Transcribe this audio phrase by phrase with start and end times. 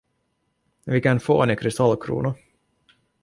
[0.83, 2.35] Vilken fånig kristallkrona!